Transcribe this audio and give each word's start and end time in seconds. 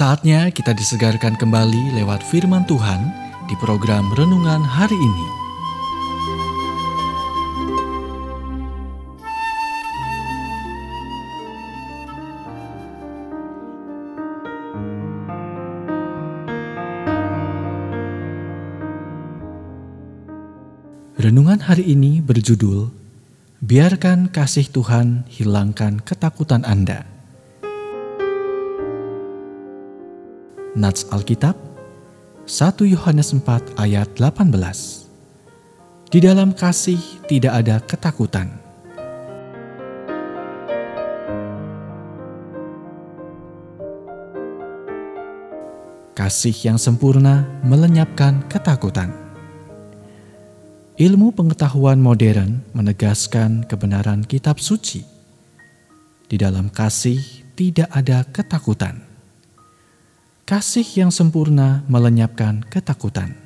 Saatnya 0.00 0.48
kita 0.48 0.72
disegarkan 0.72 1.36
kembali 1.36 1.92
lewat 1.92 2.24
firman 2.24 2.64
Tuhan 2.64 3.12
di 3.44 3.54
program 3.60 4.08
renungan 4.16 4.64
hari 4.64 4.96
ini. 4.96 5.26
Renungan 21.20 21.60
hari 21.60 21.92
ini 21.92 22.24
berjudul 22.24 22.88
Biarkan 23.60 24.32
kasih 24.32 24.64
Tuhan 24.72 25.28
hilangkan 25.28 26.00
ketakutan 26.00 26.64
Anda. 26.64 27.19
Nats 30.70 31.02
Alkitab 31.10 31.58
1 32.46 32.86
Yohanes 32.86 33.34
4 33.34 33.74
ayat 33.74 34.06
18 34.14 34.54
Di 36.14 36.22
dalam 36.22 36.54
kasih 36.54 37.26
tidak 37.26 37.58
ada 37.58 37.82
ketakutan. 37.82 38.54
Kasih 46.14 46.54
yang 46.54 46.78
sempurna 46.78 47.50
melenyapkan 47.66 48.46
ketakutan. 48.46 49.10
Ilmu 50.94 51.34
pengetahuan 51.34 51.98
modern 51.98 52.62
menegaskan 52.78 53.66
kebenaran 53.66 54.22
kitab 54.22 54.62
suci. 54.62 55.02
Di 56.30 56.38
dalam 56.38 56.70
kasih 56.70 57.18
tidak 57.58 57.90
ada 57.90 58.22
ketakutan. 58.22 59.09
Kasih 60.50 60.82
yang 60.98 61.14
sempurna 61.14 61.86
melenyapkan 61.86 62.66
ketakutan. 62.66 63.38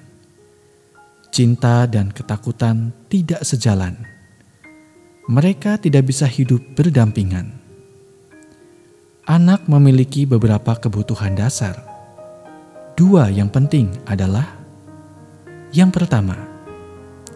Cinta 1.28 1.84
dan 1.84 2.08
ketakutan 2.08 2.96
tidak 3.12 3.44
sejalan. 3.44 4.08
Mereka 5.28 5.76
tidak 5.84 6.08
bisa 6.08 6.24
hidup 6.24 6.64
berdampingan. 6.72 7.60
Anak 9.28 9.68
memiliki 9.68 10.24
beberapa 10.24 10.80
kebutuhan 10.80 11.36
dasar. 11.36 11.76
Dua 12.96 13.28
yang 13.28 13.52
penting 13.52 13.92
adalah: 14.08 14.48
yang 15.76 15.92
pertama, 15.92 16.40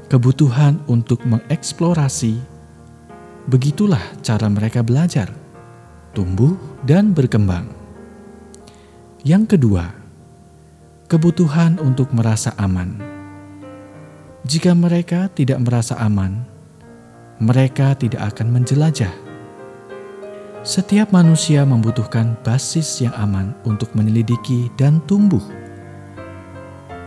kebutuhan 0.09 0.81
untuk 0.89 1.21
mengeksplorasi. 1.29 2.41
Begitulah 3.53 4.17
cara 4.25 4.49
mereka 4.49 4.81
belajar, 4.81 5.29
tumbuh, 6.17 6.57
dan 6.89 7.13
berkembang. 7.13 7.78
Yang 9.29 9.61
kedua, 9.61 9.93
kebutuhan 11.05 11.77
untuk 11.85 12.17
merasa 12.17 12.57
aman. 12.57 12.97
Jika 14.49 14.73
mereka 14.73 15.29
tidak 15.29 15.61
merasa 15.61 16.01
aman, 16.01 16.49
mereka 17.37 17.93
tidak 17.93 18.25
akan 18.33 18.57
menjelajah. 18.57 19.13
Setiap 20.65 21.13
manusia 21.13 21.69
membutuhkan 21.69 22.41
basis 22.41 23.05
yang 23.05 23.13
aman 23.21 23.53
untuk 23.69 23.93
menyelidiki 23.93 24.73
dan 24.81 24.97
tumbuh. 25.05 25.45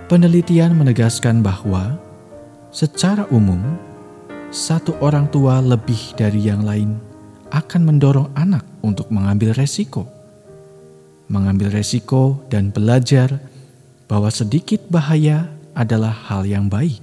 Penelitian 0.05 0.77
menegaskan 0.77 1.41
bahwa 1.41 1.97
Secara 2.69 3.25
umum, 3.33 3.81
satu 4.53 4.93
orang 5.01 5.25
tua 5.33 5.57
lebih 5.57 6.13
dari 6.13 6.45
yang 6.45 6.61
lain 6.61 7.01
akan 7.49 7.81
mendorong 7.81 8.29
anak 8.37 8.61
untuk 8.85 9.09
mengambil 9.09 9.57
resiko. 9.57 10.20
Mengambil 11.31 11.71
resiko 11.71 12.43
dan 12.51 12.75
belajar 12.75 13.39
bahwa 14.11 14.27
sedikit 14.27 14.83
bahaya 14.91 15.47
adalah 15.71 16.11
hal 16.11 16.43
yang 16.43 16.67
baik. 16.67 16.99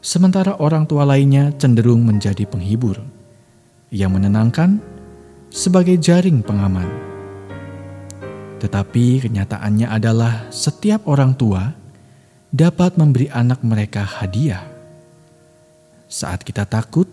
Sementara 0.00 0.56
orang 0.56 0.88
tua 0.88 1.04
lainnya 1.04 1.52
cenderung 1.60 2.00
menjadi 2.00 2.48
penghibur, 2.48 2.96
yang 3.92 4.16
menenangkan 4.16 4.80
sebagai 5.52 6.00
jaring 6.00 6.40
pengaman. 6.40 6.88
Tetapi 8.64 9.28
kenyataannya 9.28 9.84
adalah 9.92 10.48
setiap 10.48 11.04
orang 11.04 11.36
tua 11.36 11.76
dapat 12.48 12.96
memberi 12.96 13.28
anak 13.28 13.60
mereka 13.60 14.00
hadiah. 14.00 14.64
Saat 16.08 16.40
kita 16.40 16.64
takut, 16.64 17.04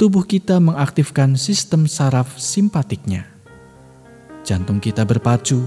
tubuh 0.00 0.24
kita 0.24 0.56
mengaktifkan 0.56 1.36
sistem 1.36 1.84
saraf 1.84 2.40
simpatiknya. 2.40 3.35
Jantung 4.46 4.78
kita 4.78 5.02
berpacu, 5.02 5.58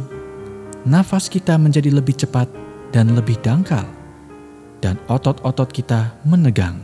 nafas 0.88 1.28
kita 1.28 1.60
menjadi 1.60 1.92
lebih 1.92 2.16
cepat 2.16 2.48
dan 2.96 3.12
lebih 3.12 3.36
dangkal, 3.44 3.84
dan 4.80 4.96
otot-otot 5.12 5.68
kita 5.68 6.16
menegang. 6.24 6.80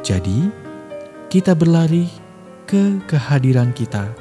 Jadi, 0.00 0.48
kita 1.28 1.52
berlari 1.52 2.08
ke 2.64 3.04
kehadiran 3.04 3.76
kita 3.76 4.16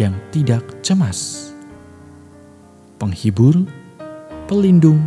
yang 0.00 0.16
tidak 0.32 0.64
cemas. 0.80 1.52
Penghibur, 2.96 3.68
pelindung, 4.48 5.04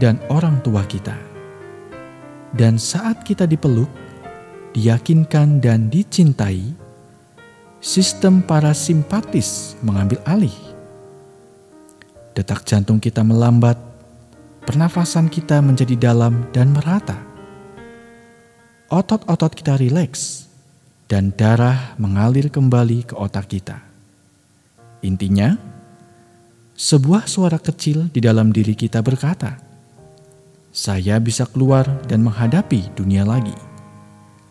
dan 0.00 0.16
orang 0.32 0.56
tua 0.64 0.88
kita. 0.88 1.20
Dan 2.56 2.80
saat 2.80 3.28
kita 3.28 3.44
dipeluk, 3.44 3.92
diyakinkan 4.72 5.60
dan 5.60 5.92
dicintai, 5.92 6.83
sistem 7.84 8.40
parasimpatis 8.40 9.76
mengambil 9.84 10.16
alih. 10.24 10.56
Detak 12.32 12.64
jantung 12.64 12.96
kita 12.96 13.20
melambat, 13.20 13.76
pernafasan 14.64 15.28
kita 15.28 15.60
menjadi 15.60 15.92
dalam 16.00 16.48
dan 16.56 16.72
merata. 16.72 17.20
Otot-otot 18.88 19.52
kita 19.52 19.76
rileks, 19.76 20.48
dan 21.12 21.28
darah 21.36 21.92
mengalir 22.00 22.48
kembali 22.48 23.12
ke 23.12 23.14
otak 23.20 23.52
kita. 23.52 23.76
Intinya, 25.04 25.52
sebuah 26.72 27.28
suara 27.28 27.60
kecil 27.60 28.08
di 28.08 28.24
dalam 28.24 28.48
diri 28.48 28.72
kita 28.72 29.04
berkata, 29.04 29.60
saya 30.72 31.20
bisa 31.20 31.44
keluar 31.44 31.84
dan 32.08 32.24
menghadapi 32.24 32.96
dunia 32.96 33.28
lagi. 33.28 33.54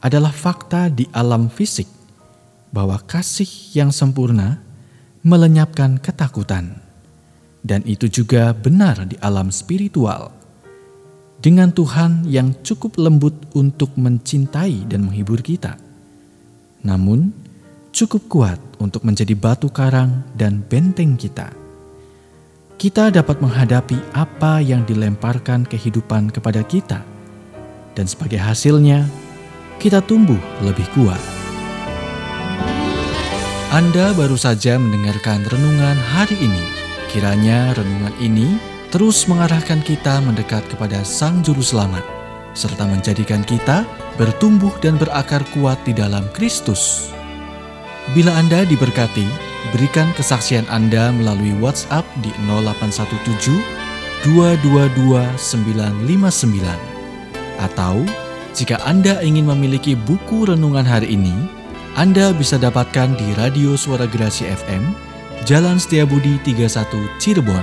Adalah 0.06 0.32
fakta 0.32 0.94
di 0.94 1.10
alam 1.12 1.50
fisik 1.50 1.93
bahwa 2.74 2.98
kasih 3.06 3.48
yang 3.78 3.94
sempurna 3.94 4.60
melenyapkan 5.22 6.02
ketakutan, 6.02 6.82
dan 7.62 7.86
itu 7.86 8.10
juga 8.10 8.52
benar 8.52 9.06
di 9.06 9.16
alam 9.22 9.54
spiritual. 9.54 10.34
Dengan 11.38 11.70
Tuhan 11.70 12.26
yang 12.26 12.56
cukup 12.66 12.98
lembut 12.98 13.36
untuk 13.54 13.94
mencintai 13.94 14.90
dan 14.90 15.06
menghibur 15.06 15.40
kita, 15.46 15.78
namun 16.82 17.30
cukup 17.94 18.26
kuat 18.26 18.60
untuk 18.82 19.06
menjadi 19.06 19.38
batu 19.38 19.70
karang 19.70 20.26
dan 20.34 20.66
benteng 20.66 21.14
kita 21.14 21.64
kita 22.84 23.14
dapat 23.14 23.40
menghadapi 23.40 23.96
apa 24.12 24.60
yang 24.60 24.84
dilemparkan 24.84 25.64
kehidupan 25.64 26.28
kepada 26.34 26.66
kita, 26.68 27.00
dan 27.96 28.06
sebagai 28.10 28.42
hasilnya, 28.42 29.08
kita 29.80 30.04
tumbuh 30.04 30.40
lebih 30.60 30.84
kuat. 30.92 31.43
Anda 33.74 34.14
baru 34.14 34.38
saja 34.38 34.78
mendengarkan 34.78 35.50
renungan 35.50 35.98
hari 35.98 36.38
ini. 36.38 36.62
Kiranya 37.10 37.74
renungan 37.74 38.14
ini 38.22 38.62
terus 38.94 39.26
mengarahkan 39.26 39.82
kita 39.82 40.22
mendekat 40.22 40.62
kepada 40.70 41.02
Sang 41.02 41.42
Juru 41.42 41.66
Selamat, 41.66 42.06
serta 42.54 42.86
menjadikan 42.86 43.42
kita 43.42 43.82
bertumbuh 44.22 44.78
dan 44.78 45.02
berakar 45.02 45.42
kuat 45.58 45.82
di 45.90 45.92
dalam 45.98 46.30
Kristus. 46.38 47.10
Bila 48.14 48.30
Anda 48.38 48.62
diberkati, 48.62 49.54
Berikan 49.72 50.12
kesaksian 50.12 50.68
Anda 50.68 51.16
melalui 51.16 51.56
WhatsApp 51.64 52.04
di 52.20 52.36
0817 52.44 54.28
222 54.28 55.24
959 55.40 56.68
atau 57.64 58.04
jika 58.52 58.76
Anda 58.84 59.24
ingin 59.24 59.48
memiliki 59.48 59.96
buku 59.96 60.52
renungan 60.52 60.84
hari 60.84 61.16
ini, 61.16 61.32
Anda 61.94 62.34
bisa 62.34 62.58
dapatkan 62.58 63.14
di 63.22 63.38
Radio 63.38 63.78
Suara 63.78 64.10
Gerasi 64.10 64.50
FM, 64.50 64.98
Jalan 65.46 65.78
Setiabudi 65.78 66.42
31 66.42 66.90
Cirebon. 67.22 67.62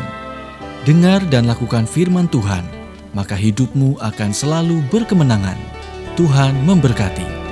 Dengar 0.87 1.19
dan 1.35 1.51
lakukan 1.51 1.83
firman 1.83 2.31
Tuhan, 2.31 2.63
maka 3.11 3.35
hidupmu 3.35 3.99
akan 3.99 4.31
selalu 4.31 4.87
berkemenangan. 4.87 5.59
Tuhan 6.15 6.55
memberkati. 6.63 7.50